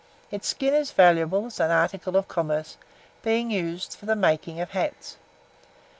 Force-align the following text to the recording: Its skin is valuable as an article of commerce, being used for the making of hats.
Its 0.31 0.47
skin 0.47 0.73
is 0.73 0.89
valuable 0.89 1.45
as 1.45 1.59
an 1.59 1.69
article 1.69 2.17
of 2.17 2.27
commerce, 2.27 2.75
being 3.21 3.51
used 3.51 3.93
for 3.95 4.07
the 4.07 4.15
making 4.15 4.59
of 4.59 4.71
hats. 4.71 5.17